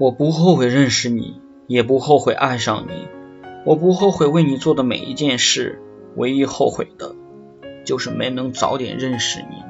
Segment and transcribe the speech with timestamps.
[0.00, 3.06] 我不后悔认识你也不后悔爱上你
[3.66, 5.78] 我不后悔为你做的每一件事
[6.16, 7.14] 唯一后悔的
[7.84, 9.69] 就是没能早点认识你。